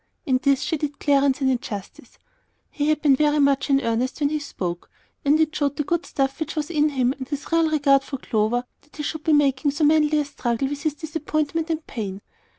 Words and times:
In 0.25 0.39
this 0.41 0.63
she 0.63 0.77
did 0.77 0.97
Clarence 0.97 1.41
an 1.41 1.49
injustice. 1.49 2.17
He 2.71 2.89
had 2.89 3.03
been 3.03 3.15
very 3.15 3.37
much 3.37 3.69
in 3.69 3.81
earnest 3.81 4.19
when 4.19 4.29
he 4.29 4.39
spoke; 4.39 4.89
and 5.23 5.39
it 5.39 5.55
showed 5.55 5.75
the 5.75 5.83
good 5.83 6.07
stuff 6.07 6.39
which 6.39 6.55
was 6.55 6.71
in 6.71 6.89
him 6.89 7.13
and 7.19 7.27
his 7.29 7.51
real 7.51 7.69
regard 7.69 8.01
for 8.01 8.17
Clover 8.17 8.65
that 8.81 8.95
he 8.95 9.03
should 9.03 9.23
be 9.23 9.33
making 9.33 9.69
so 9.69 9.83
manly 9.83 10.17
a 10.17 10.25
struggle 10.25 10.69
with 10.69 10.81
his 10.81 10.95
disappointment 10.95 11.69
and 11.69 11.85
pain. 11.85 12.21